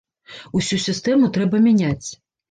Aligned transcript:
Усю 0.59 0.79
сістэму 0.85 1.29
трэба 1.35 1.59
мяняць. 1.67 2.07